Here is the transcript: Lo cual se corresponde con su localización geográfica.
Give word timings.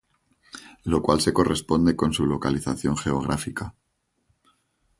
Lo 0.83 1.03
cual 1.03 1.21
se 1.21 1.31
corresponde 1.31 1.95
con 1.95 2.11
su 2.11 2.25
localización 2.25 2.97
geográfica. 2.97 3.75